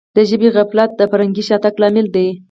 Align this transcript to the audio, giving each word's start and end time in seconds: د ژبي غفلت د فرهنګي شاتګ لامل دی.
د 0.15 0.17
ژبي 0.29 0.49
غفلت 0.55 0.91
د 0.95 1.01
فرهنګي 1.11 1.43
شاتګ 1.49 1.73
لامل 1.81 2.07
دی. 2.15 2.27